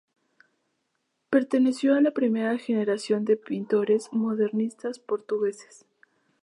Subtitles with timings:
[1.29, 5.85] Perteneció a la primera generación de pintores modernistas portugueses.